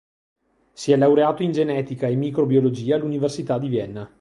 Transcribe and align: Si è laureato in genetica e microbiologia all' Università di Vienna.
Si 0.73 0.91
è 0.91 0.95
laureato 0.97 1.43
in 1.43 1.51
genetica 1.51 2.07
e 2.07 2.15
microbiologia 2.15 2.95
all' 2.95 3.03
Università 3.03 3.59
di 3.59 3.67
Vienna. 3.67 4.09